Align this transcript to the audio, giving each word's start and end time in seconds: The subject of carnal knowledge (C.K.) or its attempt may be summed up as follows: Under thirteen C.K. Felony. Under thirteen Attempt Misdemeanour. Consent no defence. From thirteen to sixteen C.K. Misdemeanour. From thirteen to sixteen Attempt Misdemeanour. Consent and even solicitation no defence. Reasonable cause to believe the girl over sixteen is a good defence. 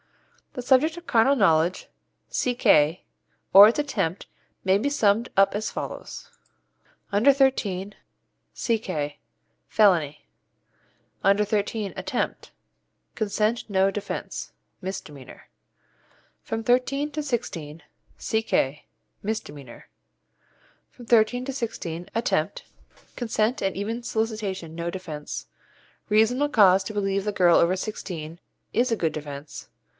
The 0.53 0.63
subject 0.63 0.97
of 0.97 1.07
carnal 1.07 1.35
knowledge 1.35 1.87
(C.K.) 2.27 3.03
or 3.53 3.69
its 3.69 3.79
attempt 3.79 4.25
may 4.65 4.77
be 4.79 4.89
summed 4.89 5.29
up 5.37 5.55
as 5.55 5.71
follows: 5.71 6.29
Under 7.11 7.31
thirteen 7.31 7.93
C.K. 8.53 9.19
Felony. 9.69 10.25
Under 11.23 11.45
thirteen 11.45 11.93
Attempt 11.95 12.51
Misdemeanour. 13.13 13.13
Consent 13.15 13.69
no 13.69 13.91
defence. 13.91 14.51
From 16.41 16.63
thirteen 16.63 17.11
to 17.11 17.23
sixteen 17.23 17.83
C.K. 18.17 18.85
Misdemeanour. 19.23 19.87
From 20.89 21.05
thirteen 21.05 21.45
to 21.45 21.53
sixteen 21.53 22.09
Attempt 22.13 22.63
Misdemeanour. 22.63 23.13
Consent 23.15 23.61
and 23.61 23.77
even 23.77 24.03
solicitation 24.03 24.75
no 24.75 24.89
defence. 24.89 25.45
Reasonable 26.09 26.49
cause 26.49 26.83
to 26.85 26.93
believe 26.93 27.23
the 27.23 27.31
girl 27.31 27.55
over 27.55 27.77
sixteen 27.77 28.39
is 28.73 28.91
a 28.91 28.97
good 28.97 29.13
defence. 29.13 29.69